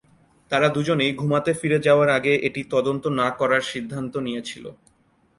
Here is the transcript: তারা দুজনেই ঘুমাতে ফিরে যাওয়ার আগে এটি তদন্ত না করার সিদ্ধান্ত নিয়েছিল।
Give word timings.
তারা 0.51 0.67
দুজনেই 0.69 1.11
ঘুমাতে 1.15 1.51
ফিরে 1.53 1.77
যাওয়ার 1.79 2.09
আগে 2.09 2.33
এটি 2.47 2.61
তদন্ত 2.69 3.03
না 3.19 3.27
করার 3.39 3.63
সিদ্ধান্ত 3.71 4.13
নিয়েছিল। 4.17 4.65